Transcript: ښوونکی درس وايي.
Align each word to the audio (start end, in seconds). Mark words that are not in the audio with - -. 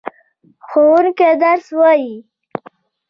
ښوونکی 0.67 1.29
درس 1.41 1.67
وايي. 1.79 2.15